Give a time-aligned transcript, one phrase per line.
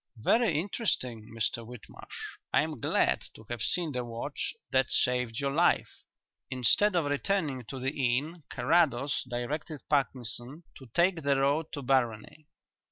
[0.17, 2.39] Very interesting, Mr Whitmarsh.
[2.51, 6.01] I am glad to have seen the watch that saved your life."
[6.49, 12.47] Instead of returning to the inn Carrados directed Parkinson to take the road to Barony.